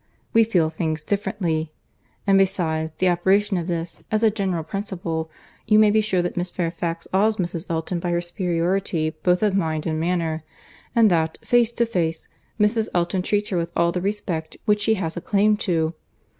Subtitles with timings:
[0.33, 1.71] We feel things differently.
[2.25, 5.29] And besides the operation of this, as a general principle,
[5.67, 7.67] you may be sure that Miss Fairfax awes Mrs.
[7.69, 10.43] Elton by her superiority both of mind and manner;
[10.95, 12.27] and that, face to face,
[12.59, 12.89] Mrs.
[12.95, 15.93] Elton treats her with all the respect which she has a claim to.